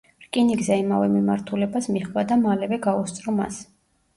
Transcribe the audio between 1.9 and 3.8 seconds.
მიჰყვა და მალევე გაუსწრო მას.